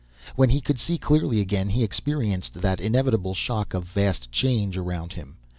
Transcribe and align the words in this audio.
When 0.35 0.49
he 0.49 0.61
could 0.61 0.79
see 0.79 0.97
clearly 0.97 1.39
again, 1.41 1.69
he 1.69 1.83
experienced 1.83 2.55
that 2.55 2.81
inevitable 2.81 3.35
shock 3.35 3.75
of 3.75 3.83
vast 3.83 4.31
change 4.31 4.75
around 4.75 5.13
him. 5.13 5.37